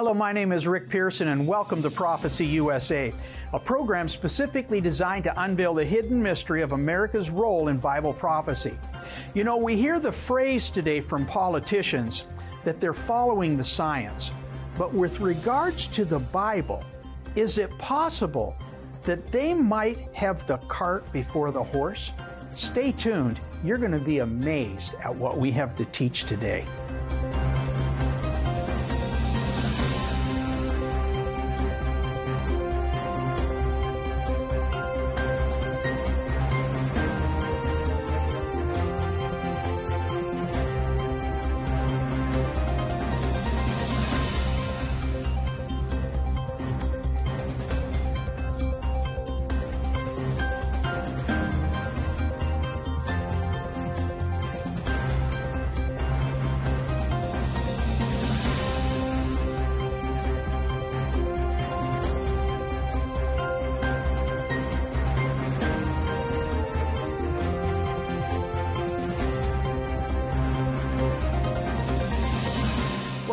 [0.00, 3.12] Hello, my name is Rick Pearson, and welcome to Prophecy USA,
[3.52, 8.78] a program specifically designed to unveil the hidden mystery of America's role in Bible prophecy.
[9.34, 12.24] You know, we hear the phrase today from politicians
[12.64, 14.30] that they're following the science,
[14.78, 16.82] but with regards to the Bible,
[17.36, 18.56] is it possible
[19.02, 22.12] that they might have the cart before the horse?
[22.54, 23.38] Stay tuned.
[23.62, 26.64] You're going to be amazed at what we have to teach today.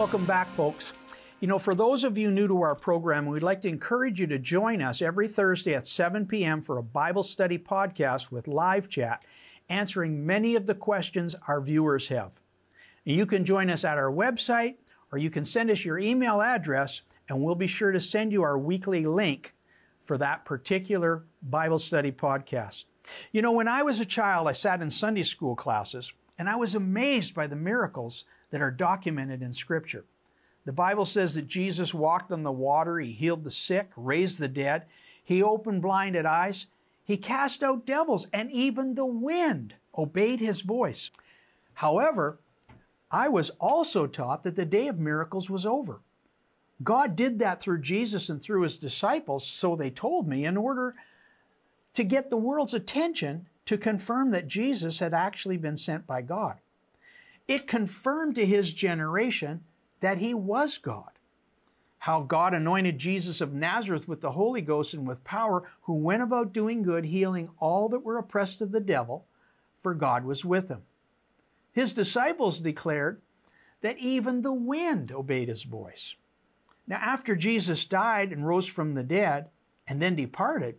[0.07, 0.93] Welcome back, folks.
[1.41, 4.27] You know, for those of you new to our program, we'd like to encourage you
[4.27, 6.61] to join us every Thursday at 7 p.m.
[6.61, 9.25] for a Bible study podcast with live chat,
[9.67, 12.39] answering many of the questions our viewers have.
[13.03, 14.75] You can join us at our website,
[15.11, 18.43] or you can send us your email address, and we'll be sure to send you
[18.43, 19.55] our weekly link
[20.01, 22.85] for that particular Bible study podcast.
[23.33, 26.55] You know, when I was a child, I sat in Sunday school classes, and I
[26.55, 30.05] was amazed by the miracles that are documented in Scripture.
[30.65, 34.47] The Bible says that Jesus walked on the water, He healed the sick, raised the
[34.47, 34.83] dead,
[35.23, 36.67] He opened blinded eyes,
[37.03, 41.09] He cast out devils, and even the wind obeyed His voice.
[41.75, 42.39] However,
[43.09, 46.01] I was also taught that the day of miracles was over.
[46.83, 50.95] God did that through Jesus and through His disciples, so they told me, in order
[51.93, 56.57] to get the world's attention to confirm that Jesus had actually been sent by God.
[57.47, 59.63] It confirmed to his generation
[59.99, 61.11] that he was God.
[61.99, 66.21] How God anointed Jesus of Nazareth with the Holy Ghost and with power, who went
[66.21, 69.25] about doing good, healing all that were oppressed of the devil,
[69.81, 70.83] for God was with him.
[71.71, 73.21] His disciples declared
[73.81, 76.15] that even the wind obeyed his voice.
[76.87, 79.49] Now, after Jesus died and rose from the dead
[79.87, 80.75] and then departed,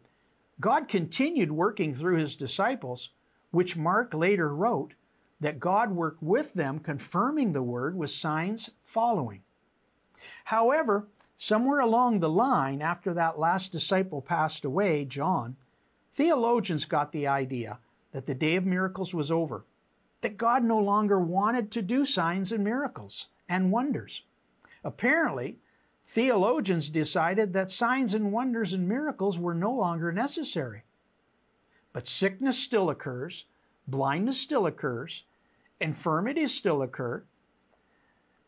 [0.60, 3.10] God continued working through his disciples,
[3.50, 4.94] which Mark later wrote
[5.40, 9.42] that God worked with them, confirming the word with signs following.
[10.44, 11.06] However,
[11.36, 15.56] somewhere along the line, after that last disciple passed away, John,
[16.12, 17.78] theologians got the idea
[18.12, 19.64] that the day of miracles was over,
[20.22, 24.22] that God no longer wanted to do signs and miracles and wonders.
[24.82, 25.58] Apparently,
[26.04, 30.82] theologians decided that signs and wonders and miracles were no longer necessary.
[31.92, 33.44] But sickness still occurs,
[33.86, 35.24] blindness still occurs,
[35.80, 37.24] infirmities still occur.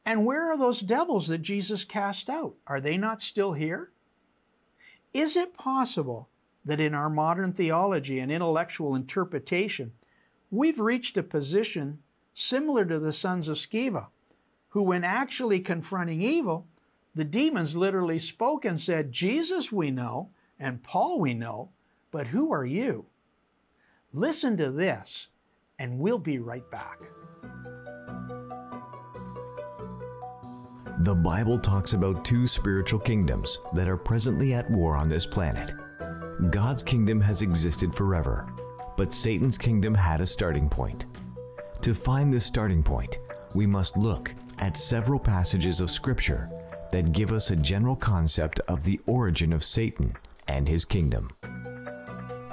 [0.04, 2.54] And where are those devils that Jesus cast out?
[2.66, 3.90] Are they not still here?
[5.12, 6.28] Is it possible
[6.64, 9.92] that in our modern theology and intellectual interpretation,
[10.50, 11.98] we've reached a position
[12.34, 14.06] similar to the sons of Sceva,
[14.70, 16.66] who, when actually confronting evil,
[17.14, 21.70] the demons literally spoke and said, Jesus we know, and Paul we know,
[22.10, 23.06] but who are you?
[24.12, 25.28] Listen to this,
[25.80, 27.00] and we'll be right back.
[31.00, 35.72] The Bible talks about two spiritual kingdoms that are presently at war on this planet.
[36.50, 38.46] God's kingdom has existed forever,
[38.98, 41.06] but Satan's kingdom had a starting point.
[41.80, 43.18] To find this starting point,
[43.54, 46.50] we must look at several passages of Scripture
[46.92, 50.12] that give us a general concept of the origin of Satan
[50.46, 51.30] and his kingdom.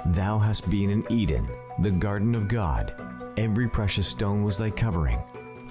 [0.06, 1.46] Thou hast been in Eden,
[1.80, 3.07] the garden of God.
[3.38, 5.22] Every precious stone was thy covering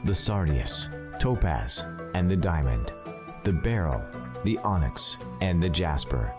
[0.05, 0.87] the sardius,
[1.19, 2.93] topaz, and the diamond,
[3.43, 4.01] the beryl,
[4.45, 6.33] the onyx, and the jasper,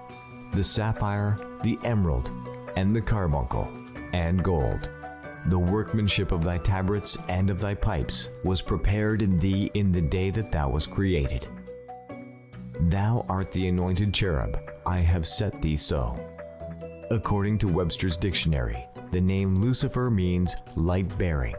[0.53, 2.31] the sapphire, the emerald,
[2.77, 3.71] and the carbuncle,
[4.15, 4.91] and gold.
[5.49, 10.01] The workmanship of thy tabrets and of thy pipes was prepared in thee in the
[10.01, 11.47] day that thou was created.
[12.81, 16.19] Thou art the anointed cherub, I have set thee so.
[17.11, 21.55] According to Webster's dictionary, the name Lucifer means light bearing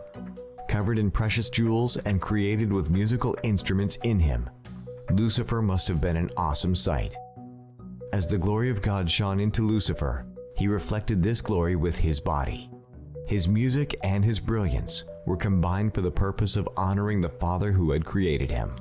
[0.69, 4.47] covered in precious jewels and created with musical instruments in him.
[5.11, 7.17] Lucifer must have been an awesome sight.
[8.13, 12.69] As the glory of God shone into Lucifer, he reflected this glory with his body.
[13.25, 17.91] His music and his brilliance were combined for the purpose of honoring the Father who
[17.91, 18.75] had created him.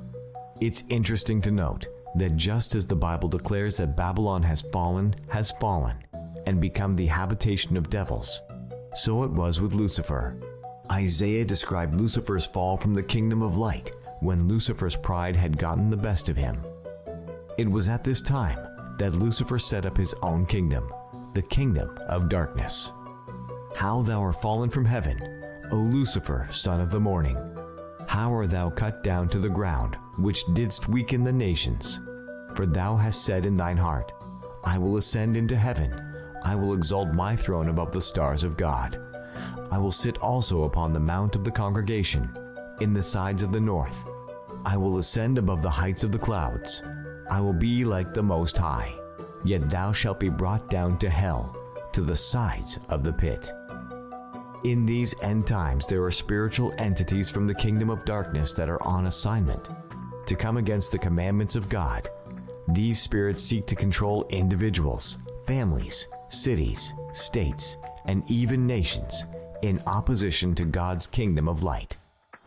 [0.61, 5.51] It's interesting to note that just as the Bible declares that Babylon has fallen, has
[5.51, 5.97] fallen,
[6.45, 8.41] and become the habitation of devils,
[8.93, 10.35] so it was with Lucifer.
[10.91, 13.91] Isaiah described Lucifer's fall from the kingdom of light
[14.21, 16.63] when Lucifer's pride had gotten the best of him.
[17.57, 18.57] It was at this time
[18.97, 20.91] that Lucifer set up his own kingdom,
[21.33, 22.91] the kingdom of darkness.
[23.75, 25.21] How thou art fallen from heaven,
[25.71, 27.37] O Lucifer, son of the morning!
[28.07, 31.99] How art thou cut down to the ground, which didst weaken the nations?
[32.55, 34.11] For thou hast said in thine heart,
[34.63, 36.08] I will ascend into heaven,
[36.43, 38.99] I will exalt my throne above the stars of God.
[39.71, 42.29] I will sit also upon the mount of the congregation,
[42.81, 44.07] in the sides of the north.
[44.65, 46.83] I will ascend above the heights of the clouds.
[47.29, 48.95] I will be like the Most High.
[49.43, 51.55] Yet thou shalt be brought down to hell,
[51.93, 53.51] to the sides of the pit.
[54.65, 58.83] In these end times, there are spiritual entities from the kingdom of darkness that are
[58.83, 59.69] on assignment
[60.25, 62.09] to come against the commandments of God.
[62.67, 69.25] These spirits seek to control individuals, families, cities, states, and even nations
[69.61, 71.97] in opposition to God's kingdom of light.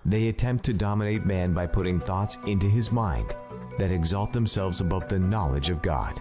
[0.05, 3.35] They attempt to dominate man by putting thoughts into his mind
[3.79, 6.21] that exalt themselves above the knowledge of God.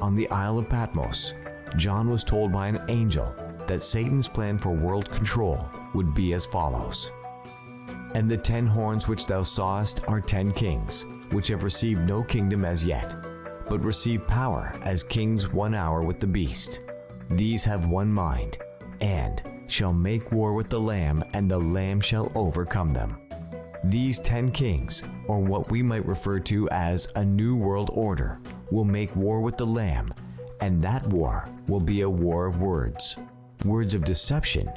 [0.00, 1.34] On the Isle of Patmos,
[1.76, 3.34] John was told by an angel
[3.66, 7.10] that Satan's plan for world control would be as follows
[8.14, 12.64] And the ten horns which thou sawest are ten kings, which have received no kingdom
[12.64, 13.14] as yet,
[13.68, 16.80] but receive power as kings one hour with the beast.
[17.30, 18.58] These have one mind,
[19.00, 23.18] and shall make war with the Lamb, and the Lamb shall overcome them.
[23.84, 28.40] These ten kings, or what we might refer to as a new world order,
[28.70, 30.12] will make war with the Lamb,
[30.60, 33.16] and that war will be a war of words
[33.64, 34.70] words of deception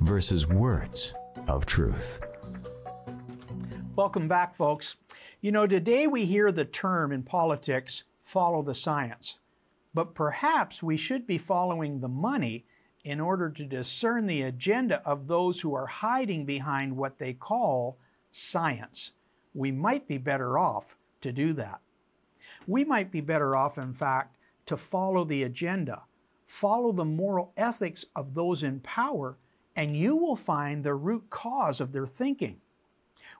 [0.00, 1.12] versus words
[1.46, 2.20] of truth.
[3.96, 4.96] Welcome back, folks.
[5.42, 9.38] You know, today we hear the term in politics follow the science,
[9.92, 12.64] but perhaps we should be following the money
[13.02, 17.98] in order to discern the agenda of those who are hiding behind what they call
[18.30, 19.12] science.
[19.54, 21.80] We might be better off to do that.
[22.66, 24.36] We might be better off, in fact,
[24.66, 26.02] to follow the agenda
[26.50, 29.36] follow the moral ethics of those in power,
[29.76, 32.56] and you will find the root cause of their thinking.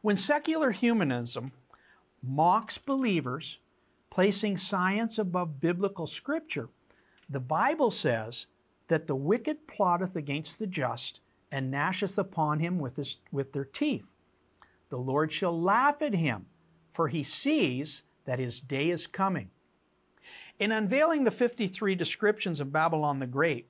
[0.01, 1.51] When secular humanism
[2.23, 3.59] mocks believers,
[4.11, 6.69] placing science above biblical scripture,
[7.29, 8.47] the Bible says
[8.89, 11.21] that the wicked plotteth against the just
[11.53, 14.11] and gnasheth upon him with, his, with their teeth.
[14.89, 16.47] The Lord shall laugh at him,
[16.91, 19.51] for he sees that his day is coming.
[20.59, 23.69] In unveiling the 53 descriptions of Babylon the Great,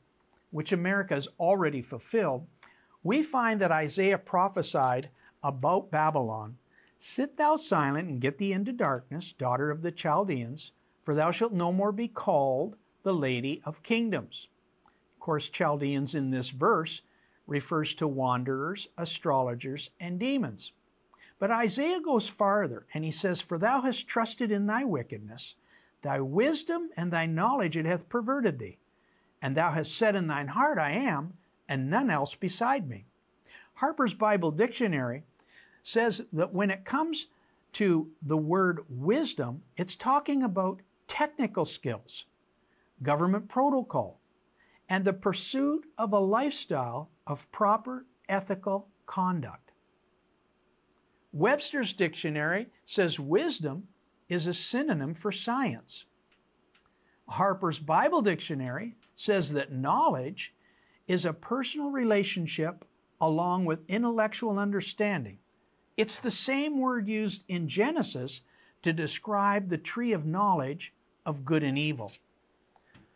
[0.50, 2.46] which America has already fulfilled,
[3.02, 5.10] we find that Isaiah prophesied
[5.42, 6.56] about Babylon
[7.02, 11.52] Sit thou silent and get thee into darkness, daughter of the Chaldeans, for thou shalt
[11.52, 14.48] no more be called the Lady of Kingdoms.
[15.14, 17.00] Of course, Chaldeans in this verse
[17.46, 20.72] refers to wanderers, astrologers, and demons.
[21.38, 25.54] But Isaiah goes farther and he says, For thou hast trusted in thy wickedness,
[26.02, 28.78] Thy wisdom and thy knowledge it hath perverted thee.
[29.42, 31.34] And thou hast said in thine heart, I am,
[31.68, 33.06] and none else beside me.
[33.74, 35.24] Harper's Bible Dictionary
[35.82, 37.26] says that when it comes
[37.72, 42.26] to the word wisdom, it's talking about technical skills,
[43.02, 44.20] government protocol,
[44.88, 49.72] and the pursuit of a lifestyle of proper ethical conduct.
[51.32, 53.84] Webster's dictionary says wisdom
[54.28, 56.06] is a synonym for science.
[57.28, 60.52] Harper's Bible Dictionary says that knowledge
[61.06, 62.84] is a personal relationship
[63.20, 65.38] along with intellectual understanding.
[65.96, 68.42] It's the same word used in Genesis
[68.82, 70.94] to describe the tree of knowledge
[71.26, 72.12] of good and evil.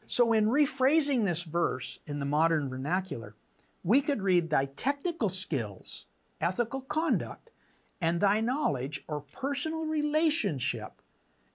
[0.06, 3.34] So, in rephrasing this verse in the modern vernacular,
[3.82, 6.04] we could read thy technical skills,
[6.40, 7.50] ethical conduct,
[8.00, 11.00] and thy knowledge or personal relationship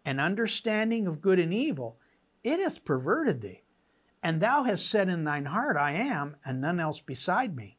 [0.03, 1.97] and understanding of good and evil,
[2.43, 3.61] it hath perverted thee.
[4.23, 7.77] And thou hast said in thine heart, I am, and none else beside me.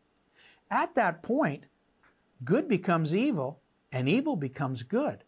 [0.71, 1.65] At that point,
[2.45, 3.61] good becomes evil,
[3.93, 5.25] and evil becomes good.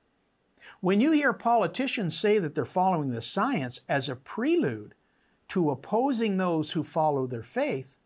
[0.80, 4.94] When you hear politicians say that they're following the science as a prelude
[5.48, 7.98] to opposing those who follow their faith,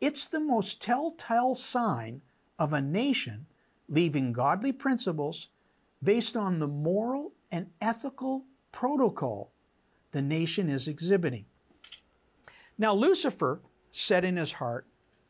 [0.00, 2.22] it's the most telltale sign
[2.58, 3.46] of a nation
[3.88, 5.48] leaving godly principles
[6.02, 9.52] based on the moral and ethical protocol
[10.12, 11.44] the nation is exhibiting.
[12.78, 14.86] Now, Lucifer said in his heart,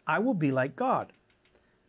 [0.07, 1.13] I will be like God.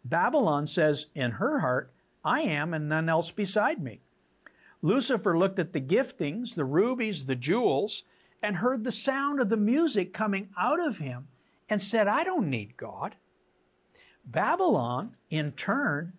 [0.03, 1.93] Babylon says in her heart,
[2.23, 4.01] I am and none else beside me.
[4.81, 8.03] Lucifer looked at the giftings, the rubies, the jewels,
[8.41, 11.27] and heard the sound of the music coming out of him
[11.69, 13.15] and said, I don't need God.
[14.25, 16.13] Babylon, in turn,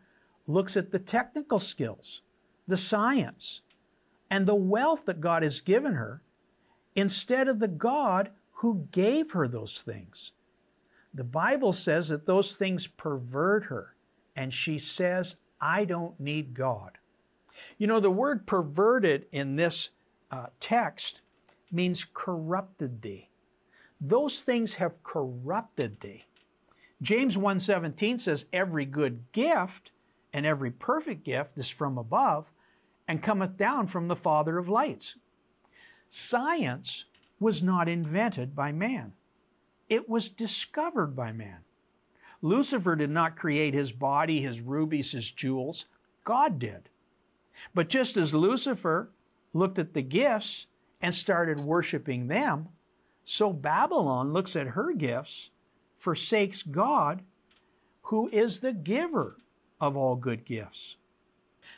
[0.46, 2.22] looks at the technical skills,
[2.66, 3.62] the science,
[4.30, 6.22] and the wealth that God has given her
[6.94, 10.32] instead of the God who gave her those things.
[11.14, 13.94] The Bible says that those things pervert her,
[14.34, 16.98] and she says, I don't need God.
[17.78, 19.90] You know, the word perverted in this
[20.30, 21.20] uh, text
[21.70, 23.28] means corrupted thee.
[24.00, 26.24] Those things have corrupted thee.
[27.00, 29.92] James 1:17 says every good gift
[30.32, 32.50] and every perfect gift is from above
[33.06, 35.16] and cometh down from the Father of lights.
[36.08, 37.04] Science
[37.40, 39.12] was not invented by man.
[39.92, 41.58] It was discovered by man.
[42.40, 45.84] Lucifer did not create his body, his rubies, his jewels.
[46.24, 46.88] God did.
[47.74, 49.10] But just as Lucifer
[49.52, 50.66] looked at the gifts
[51.02, 52.70] and started worshiping them,
[53.26, 55.50] so Babylon looks at her gifts,
[55.98, 57.20] forsakes God,
[58.04, 59.36] who is the giver
[59.78, 60.96] of all good gifts.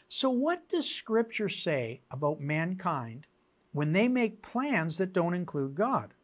[0.08, 3.26] So, what does Scripture say about mankind
[3.72, 6.14] when they make plans that don't include God?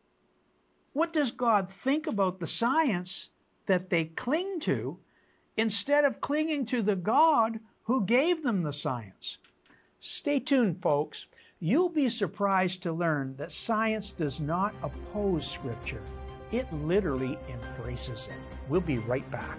[0.92, 3.28] What does God think about the science
[3.66, 4.99] that they cling to
[5.56, 9.38] instead of clinging to the God who gave them the science?
[10.00, 11.26] Stay tuned, folks.
[11.61, 16.02] You'll be surprised to learn that science does not oppose Scripture,
[16.50, 18.40] it literally embraces it.
[18.68, 19.59] We'll be right back.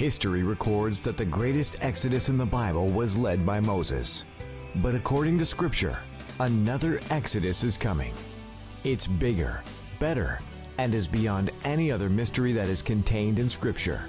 [0.00, 4.24] History records that the greatest exodus in the Bible was led by Moses.
[4.76, 5.98] But according to Scripture,
[6.38, 8.14] another exodus is coming.
[8.82, 9.62] It's bigger,
[9.98, 10.40] better,
[10.78, 14.08] and is beyond any other mystery that is contained in Scripture.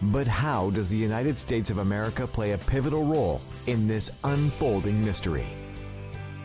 [0.00, 5.04] But how does the United States of America play a pivotal role in this unfolding
[5.04, 5.48] mystery?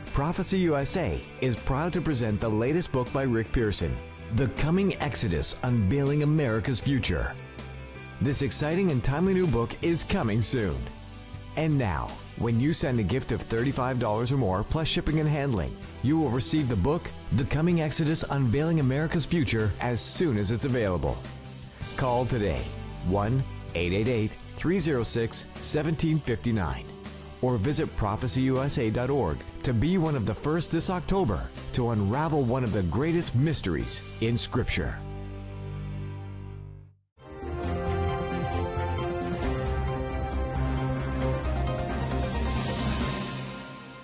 [0.07, 3.95] Prophecy USA is proud to present the latest book by Rick Pearson,
[4.35, 7.33] The Coming Exodus Unveiling America's Future.
[8.22, 10.77] This exciting and timely new book is coming soon.
[11.55, 15.75] And now, when you send a gift of $35 or more plus shipping and handling,
[16.03, 20.65] you will receive the book, The Coming Exodus Unveiling America's Future, as soon as it's
[20.65, 21.17] available.
[21.98, 22.63] Call today
[23.08, 23.43] 1
[23.75, 26.86] 888 306 1759
[27.41, 32.72] or visit prophecyusa.org to be one of the first this October to unravel one of
[32.72, 34.98] the greatest mysteries in Scripture.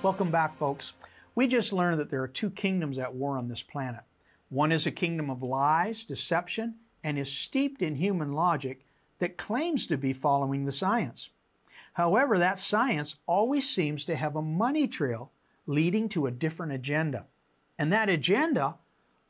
[0.10, 0.94] Welcome back, folks.
[1.36, 4.01] We just learned that there are two kingdoms at war on this planet.
[4.50, 8.88] One is a kingdom of lies, deception, and is steeped in human logic
[9.20, 11.30] that claims to be following the science.
[11.94, 15.30] However, that science always seems to have a money trail
[15.68, 17.25] leading to a different agenda.
[17.78, 18.78] And that agenda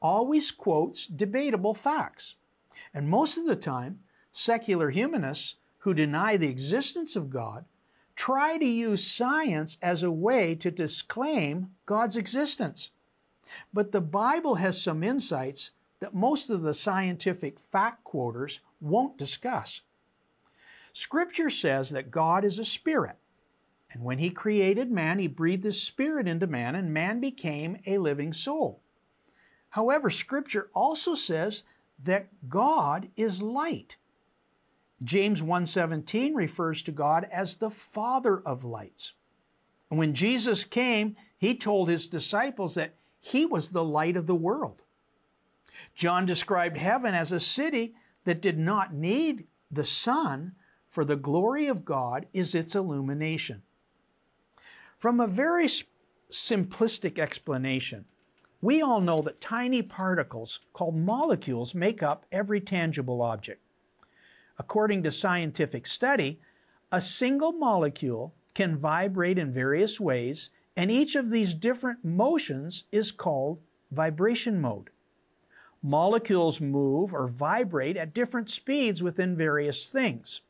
[0.01, 2.35] always quotes debatable facts.
[2.93, 3.99] And most of the time,
[4.31, 7.65] secular humanists who deny the existence of God
[8.19, 12.89] try to use science as a way to disclaim God's existence.
[13.73, 15.71] But the Bible has some insights
[16.01, 19.83] that most of the scientific fact quoters won't discuss.
[20.91, 23.15] Scripture says that God is a spirit,
[23.89, 27.99] and when He created man, He breathed His spirit into man, and man became a
[27.99, 28.81] living soul.
[29.69, 31.63] However, Scripture also says
[32.03, 33.95] that God is light.
[35.03, 39.13] James 1:17 refers to God as the father of lights.
[39.89, 44.35] And when Jesus came, he told his disciples that he was the light of the
[44.35, 44.83] world.
[45.95, 50.55] John described heaven as a city that did not need the sun,
[50.87, 53.63] for the glory of God is its illumination.
[54.97, 55.67] From a very
[56.29, 58.05] simplistic explanation,
[58.61, 63.61] we all know that tiny particles called molecules make up every tangible object.
[64.59, 66.41] According to scientific study,
[66.91, 73.11] a single molecule can vibrate in various ways, and each of these different motions is
[73.11, 74.89] called vibration mode.
[75.81, 80.41] Molecules move or vibrate at different speeds within various things.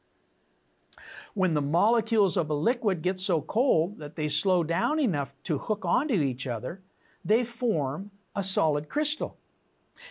[1.36, 5.60] When the molecules of a liquid get so cold that they slow down enough to
[5.60, 6.82] hook onto each other,
[7.24, 9.38] they form a solid crystal.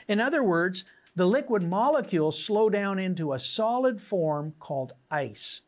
[0.07, 0.85] In other words,
[1.19, 5.63] the liquid molecules slow down into a solid form called ice.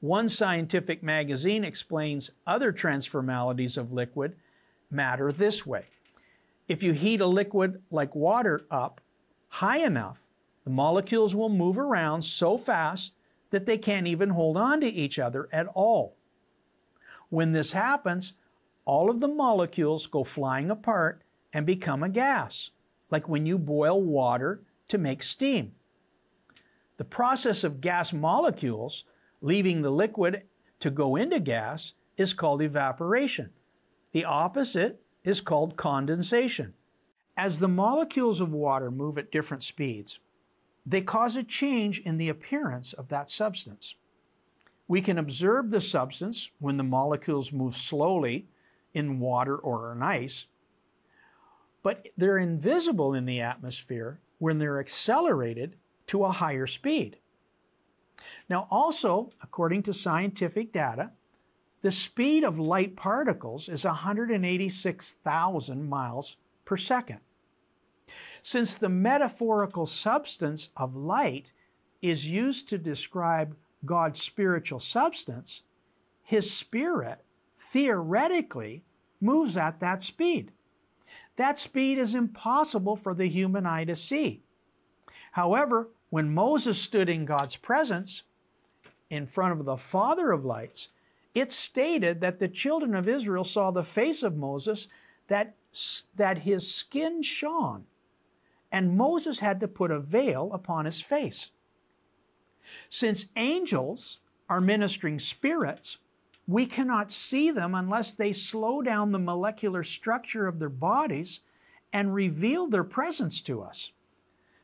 [0.00, 4.36] One scientific magazine explains other transformalities of liquid
[4.90, 5.86] matter this way.
[6.68, 9.00] If you heat a liquid like water up
[9.48, 10.26] high enough,
[10.64, 13.14] the molecules will move around so fast
[13.52, 16.16] that they can't even hold on to each other at all.
[17.30, 18.34] When this happens,
[18.84, 22.72] all of the molecules go flying apart and become a gas,
[23.10, 25.72] like when you boil water to make steam.
[26.96, 29.04] The process of gas molecules
[29.40, 30.42] leaving the liquid
[30.80, 33.50] to go into gas is called evaporation.
[34.12, 36.74] The opposite is called condensation.
[37.36, 40.18] As the molecules of water move at different speeds,
[40.86, 43.96] they cause a change in the appearance of that substance.
[44.88, 48.46] We can observe the substance when the molecules move slowly
[48.94, 50.46] in water or in ice,
[51.82, 55.76] but they're invisible in the atmosphere when they're accelerated
[56.06, 57.18] to a higher speed.
[58.48, 61.12] Now, also, according to scientific data,
[61.82, 67.20] the speed of light particles is 186,000 miles per second.
[68.42, 71.52] Since the metaphorical substance of light
[72.00, 75.62] is used to describe God's spiritual substance,
[76.22, 77.22] His Spirit
[77.58, 78.84] theoretically
[79.20, 80.52] moves at that speed.
[81.36, 84.42] That speed is impossible for the human eye to see.
[85.32, 88.22] However, when Moses stood in God's presence
[89.10, 90.88] in front of the Father of lights,
[91.34, 94.88] it stated that the children of Israel saw the face of Moses,
[95.28, 95.54] that,
[96.16, 97.84] that his skin shone,
[98.72, 101.50] and Moses had to put a veil upon his face.
[102.88, 105.98] Since angels are ministering spirits,
[106.46, 111.40] we cannot see them unless they slow down the molecular structure of their bodies
[111.92, 113.92] and reveal their presence to us.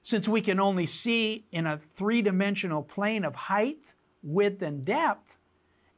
[0.02, 5.36] Since we can only see in a three dimensional plane of height, width, and depth,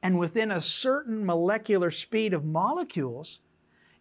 [0.03, 3.41] and within a certain molecular speed of molecules,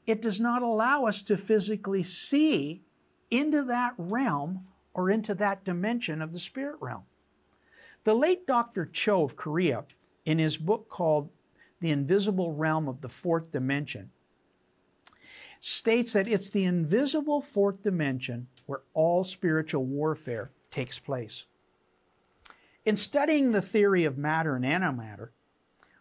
[0.05, 2.81] it does not allow us to physically see
[3.31, 7.03] into that realm or into that dimension of the spirit realm.
[8.03, 8.85] The late Dr.
[8.85, 9.85] Cho of Korea,
[10.25, 11.29] in his book called
[11.83, 14.11] The Invisible Realm of the Fourth Dimension,
[15.59, 21.43] states that it's the invisible fourth dimension where all spiritual warfare takes place.
[22.85, 25.31] In studying the theory of matter and antimatter,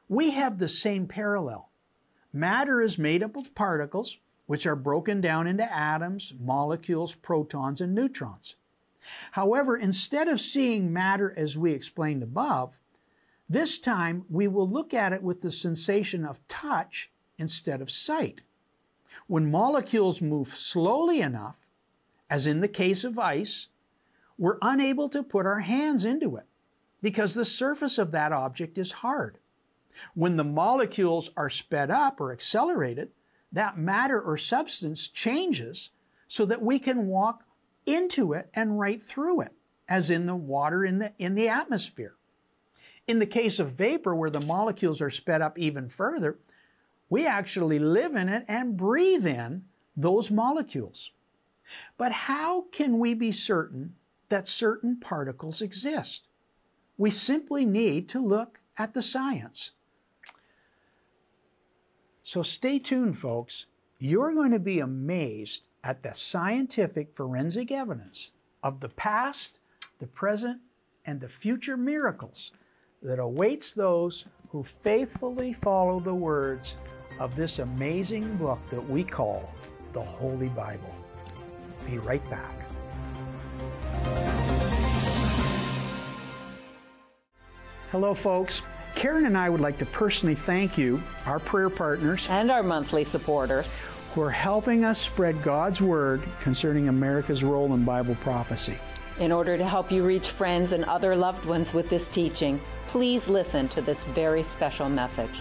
[0.08, 1.68] we have the same parallel.
[2.32, 7.92] Matter is made up of particles, which are broken down into atoms, molecules, protons, and
[7.92, 8.54] neutrons.
[9.32, 12.78] However, instead of seeing matter as we explained above,
[13.52, 18.40] this time we will look at it with the sensation of touch instead of sight.
[19.26, 21.66] When molecules move slowly enough,
[22.30, 23.68] as in the case of ice,
[24.38, 26.46] we're unable to put our hands into it
[27.02, 29.38] because the surface of that object is hard.
[30.14, 33.10] When the molecules are sped up or accelerated,
[33.52, 35.90] that matter or substance changes
[36.26, 37.44] so that we can walk
[37.84, 39.52] into it and right through it,
[39.88, 42.16] as in the water in the, in the atmosphere.
[43.06, 46.38] In the case of vapor, where the molecules are sped up even further,
[47.10, 49.64] we actually live in it and breathe in
[49.96, 51.10] those molecules.
[51.96, 53.96] But how can we be certain
[54.28, 56.28] that certain particles exist?
[56.96, 59.72] We simply need to look at the science.
[62.22, 63.66] So stay tuned, folks.
[63.98, 68.30] You're going to be amazed at the scientific forensic evidence
[68.62, 69.58] of the past,
[69.98, 70.60] the present,
[71.04, 72.52] and the future miracles
[73.02, 76.76] that awaits those who faithfully follow the words
[77.18, 79.52] of this amazing book that we call
[79.92, 80.94] the Holy Bible.
[81.86, 82.54] Be right back.
[87.90, 88.62] Hello, folks.
[88.94, 93.04] Karen and I would like to personally thank you, our prayer partners, and our monthly
[93.04, 93.80] supporters,
[94.14, 98.78] who are helping us spread God's Word concerning America's role in Bible prophecy.
[99.18, 103.28] In order to help you reach friends and other loved ones with this teaching, please
[103.28, 105.40] listen to this very special message.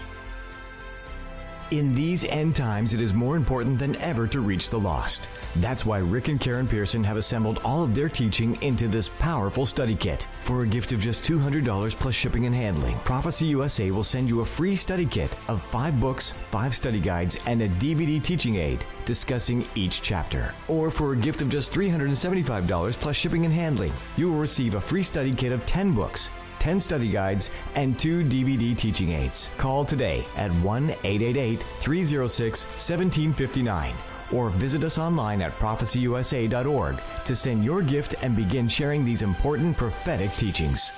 [1.72, 5.30] In these end times, it is more important than ever to reach the lost.
[5.56, 9.64] That's why Rick and Karen Pearson have assembled all of their teaching into this powerful
[9.64, 10.28] study kit.
[10.42, 14.42] For a gift of just $200 plus shipping and handling, Prophecy USA will send you
[14.42, 18.84] a free study kit of five books, five study guides, and a DVD teaching aid
[19.06, 20.54] discussing each chapter.
[20.68, 24.80] Or for a gift of just $375 plus shipping and handling, you will receive a
[24.80, 26.28] free study kit of 10 books
[26.62, 29.50] 10 study guides, and two DVD teaching aids.
[29.58, 33.92] Call today at 1 888 306 1759
[34.32, 39.76] or visit us online at prophecyusa.org to send your gift and begin sharing these important
[39.76, 40.92] prophetic teachings.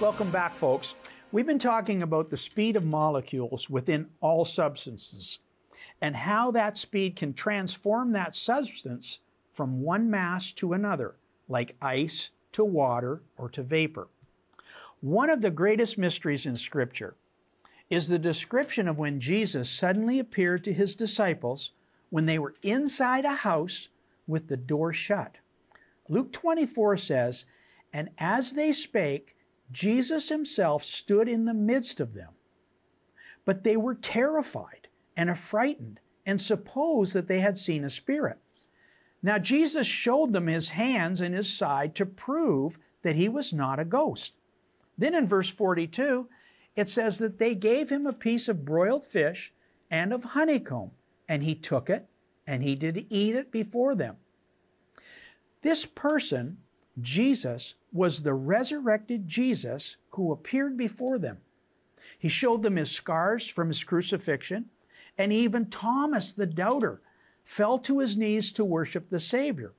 [0.00, 0.96] Welcome back, folks.
[1.30, 5.38] We've been talking about the speed of molecules within all substances
[6.00, 9.20] and how that speed can transform that substance
[9.52, 11.16] from one mass to another,
[11.48, 14.08] like ice to water or to vapor.
[15.00, 17.14] One of the greatest mysteries in Scripture
[17.90, 21.70] is the description of when Jesus suddenly appeared to his disciples
[22.10, 23.88] when they were inside a house
[24.26, 25.36] with the door shut.
[26.08, 27.44] Luke 24 says,
[27.92, 29.36] And as they spake,
[29.70, 32.30] Jesus himself stood in the midst of them.
[33.44, 34.83] But they were terrified
[35.16, 38.38] and affrighted and supposed that they had seen a spirit.
[39.22, 43.78] Now Jesus showed them his hands and his side to prove that he was not
[43.78, 44.32] a ghost.
[44.96, 46.28] Then in verse 42,
[46.76, 49.52] it says that they gave him a piece of broiled fish
[49.90, 50.90] and of honeycomb,
[51.28, 52.06] and he took it
[52.46, 54.16] and he did eat it before them.
[55.62, 56.58] This person,
[57.00, 61.38] Jesus, was the resurrected Jesus who appeared before them.
[62.18, 64.66] He showed them his scars from his crucifixion,
[65.18, 67.00] and even Thomas the doubter
[67.44, 69.72] fell to his knees to worship the Savior.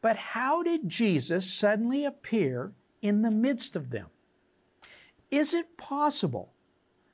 [0.00, 4.06] But how did Jesus suddenly appear in the midst of them?
[5.30, 6.52] Is it possible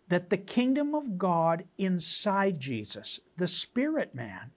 [0.09, 4.51] that the kingdom of God inside Jesus, the spirit man,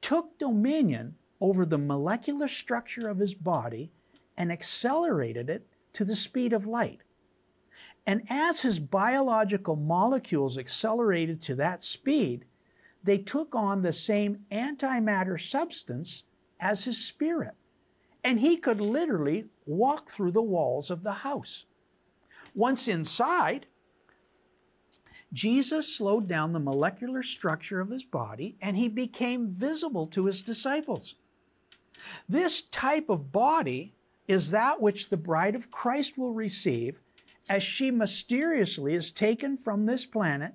[0.00, 3.90] took dominion over the molecular structure of his body
[4.36, 7.00] and accelerated it to the speed of light?
[8.06, 12.44] And as his biological molecules accelerated to that speed,
[13.02, 16.24] they took on the same antimatter substance
[16.60, 17.54] as his spirit.
[18.22, 21.64] And he could literally walk through the walls of the house.
[22.54, 23.66] Once inside,
[25.32, 30.42] Jesus slowed down the molecular structure of his body and he became visible to his
[30.42, 31.16] disciples.
[32.28, 33.94] This type of body
[34.28, 37.00] is that which the bride of Christ will receive
[37.48, 40.54] as she mysteriously is taken from this planet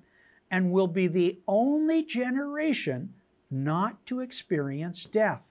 [0.50, 3.14] and will be the only generation
[3.50, 5.44] not to experience death.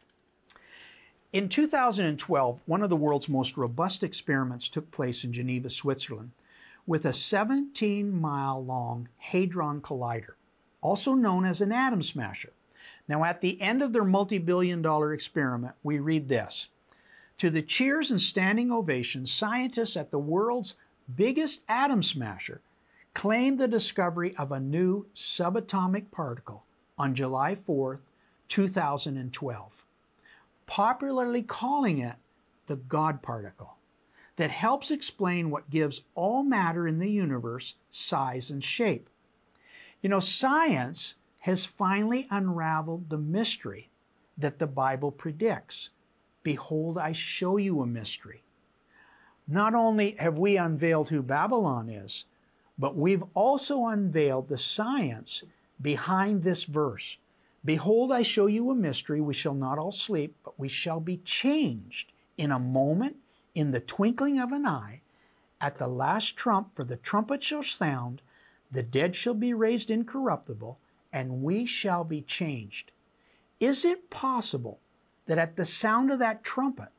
[1.32, 6.32] In 2012, one of the world's most robust experiments took place in Geneva, Switzerland,
[6.88, 10.34] with a 17 mile long Hadron Collider,
[10.82, 12.52] also known as an atom smasher.
[13.08, 16.68] Now, at the end of their multi billion dollar experiment, we read this
[17.38, 20.76] To the cheers and standing ovations, scientists at the world's
[21.16, 22.62] biggest atom smasher
[23.14, 26.64] claimed the discovery of a new subatomic particle
[26.98, 28.02] on July 4,
[28.48, 29.86] 2012
[30.70, 32.14] popularly calling it
[32.68, 33.78] the God particle,
[34.36, 39.10] that helps explain what gives all matter in the universe size and shape.
[40.04, 43.90] You know, science has finally unraveled the mystery
[44.38, 45.90] that the Bible predicts.
[46.44, 48.44] Behold, I show you a mystery.
[49.52, 52.26] Not only have we unveiled who Babylon is,
[52.78, 55.44] but we've also unveiled the science
[55.82, 57.18] behind this verse.
[57.66, 59.20] Behold, I show you a mystery.
[59.20, 63.18] We shall not all sleep, but we shall be changed in a moment,
[63.56, 65.02] in the twinkling of an eye.
[65.60, 68.22] At the last trump, for the trumpet shall sound,
[68.72, 70.78] the dead shall be raised incorruptible,
[71.12, 72.92] and we shall be changed.
[73.60, 74.80] Is it possible
[75.26, 76.90] that at the sound of that trumpet,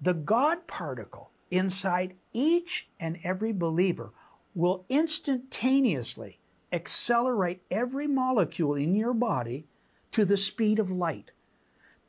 [0.00, 4.12] the God particle inside each and every believer
[4.54, 6.38] will instantaneously
[6.72, 9.66] accelerate every molecule in your body
[10.12, 11.32] to the speed of light.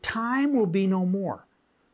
[0.02, 1.46] Time will be no more.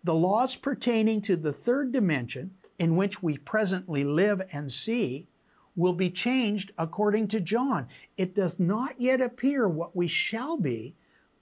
[0.04, 5.28] The laws pertaining to the third dimension, in which we presently live and see,
[5.76, 7.88] will be changed according to John.
[8.18, 10.96] It does not yet appear what we shall be,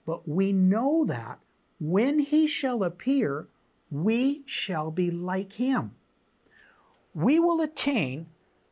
[0.04, 1.38] but we know that
[1.80, 3.48] when he shall appear,
[3.90, 5.92] we shall be like him.
[7.14, 8.26] We will attain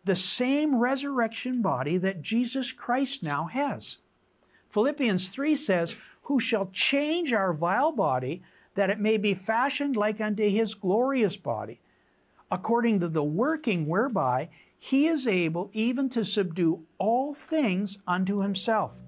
[0.05, 3.99] the same resurrection body that Jesus Christ now has.
[4.69, 8.43] Philippians 3 says, Who shall change our vile body,
[8.75, 11.81] that it may be fashioned like unto his glorious body,
[12.51, 14.49] according to the working whereby
[14.79, 19.01] he is able even to subdue all things unto himself.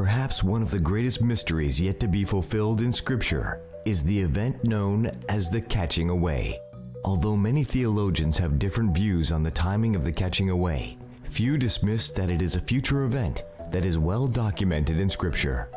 [0.00, 4.64] Perhaps one of the greatest mysteries yet to be fulfilled in Scripture is the event
[4.64, 6.58] known as the catching away.
[7.04, 12.08] Although many theologians have different views on the timing of the catching away, Few dismiss
[12.12, 15.68] that it is a future event that is well documented in Scripture.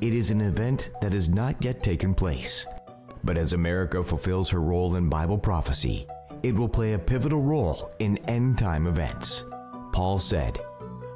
[0.00, 2.64] It is an event that has not yet taken place,
[3.24, 6.06] but as America fulfills her role in Bible prophecy,
[6.44, 9.44] it will play a pivotal role in end time events.
[9.92, 10.60] Paul said,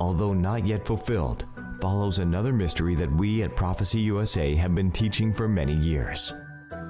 [0.00, 1.44] although not yet fulfilled,
[1.80, 6.32] follows another mystery that we at Prophecy USA have been teaching for many years.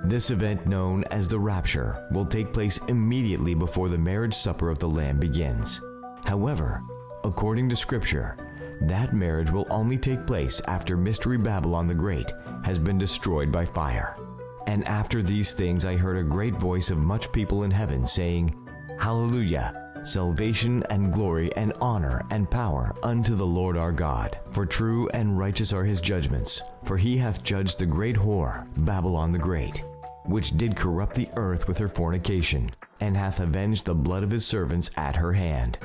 [0.05, 4.79] This event, known as the rapture, will take place immediately before the marriage supper of
[4.79, 5.81] the Lamb begins.
[6.25, 6.83] However,
[7.25, 8.37] according to Scripture,
[8.83, 12.33] that marriage will only take place after Mystery Babylon the Great
[12.65, 14.19] has been destroyed by fire.
[14.67, 18.55] And after these things, I heard a great voice of much people in heaven saying,
[18.99, 19.84] Hallelujah!
[20.05, 24.39] Salvation and glory and honor and power unto the Lord our God.
[24.53, 26.61] For true and righteous are his judgments.
[26.85, 29.83] For he hath judged the great whore, Babylon the Great,
[30.27, 34.47] which did corrupt the earth with her fornication, and hath avenged the blood of his
[34.47, 35.79] servants at her hand.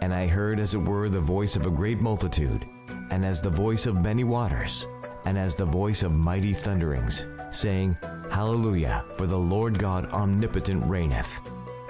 [0.00, 2.64] And I heard as it were the voice of a great multitude,
[3.10, 4.86] and as the voice of many waters,
[5.26, 7.98] and as the voice of mighty thunderings, saying,
[8.30, 11.38] Hallelujah, for the Lord God omnipotent reigneth.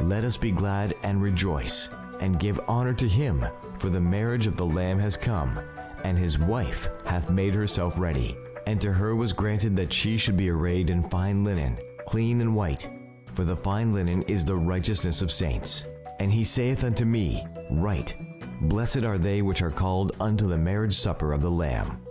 [0.01, 1.89] Let us be glad and rejoice,
[2.21, 3.45] and give honor to him,
[3.79, 5.59] for the marriage of the Lamb has come,
[6.05, 8.37] and his wife hath made herself ready.
[8.67, 12.55] And to her was granted that she should be arrayed in fine linen, clean and
[12.55, 12.89] white,
[13.35, 15.87] for the fine linen is the righteousness of saints.
[16.21, 18.15] And he saith unto me, Write,
[18.63, 22.03] Blessed are they which are called unto the marriage supper of the Lamb.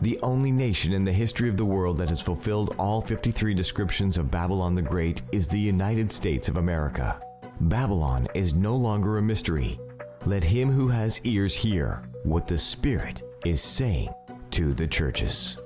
[0.00, 4.18] The only nation in the history of the world that has fulfilled all 53 descriptions
[4.18, 7.20] of Babylon the Great is the United States of America.
[7.60, 9.78] Babylon is no longer a mystery.
[10.26, 14.12] Let him who has ears hear what the Spirit is saying
[14.52, 15.56] to the churches.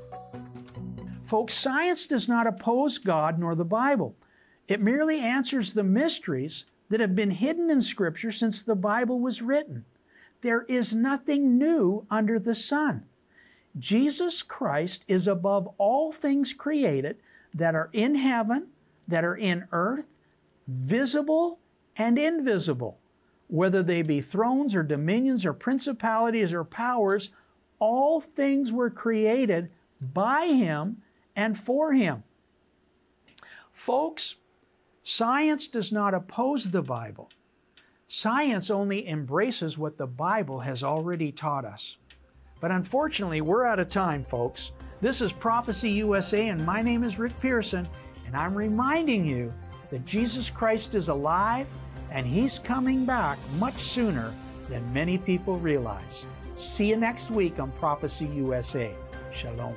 [1.22, 4.14] Folks, science does not oppose God nor the Bible.
[4.68, 9.42] It merely answers the mysteries that have been hidden in Scripture since the Bible was
[9.42, 9.84] written.
[10.40, 13.06] There is nothing new under the sun.
[13.78, 17.16] Jesus Christ is above all things created
[17.52, 18.68] that are in heaven,
[19.08, 20.06] that are in earth,
[20.68, 21.58] visible
[21.96, 22.98] and invisible,
[23.48, 27.30] whether they be thrones or dominions or principalities or powers,
[27.78, 31.02] all things were created by Him
[31.34, 32.22] and for Him.
[33.72, 34.36] Folks,
[35.02, 37.30] science does not oppose the Bible.
[38.06, 41.98] Science only embraces what the Bible has already taught us.
[42.60, 44.70] But unfortunately, we're out of time, folks.
[45.00, 47.86] This is Prophecy USA, and my name is Rick Pearson,
[48.26, 49.52] and I'm reminding you
[49.90, 51.66] that Jesus Christ is alive
[52.16, 54.34] and He's coming back much sooner
[54.70, 56.26] than many people realize.
[56.56, 58.94] See you next week on Prophecy USA.
[59.34, 59.76] Shalom.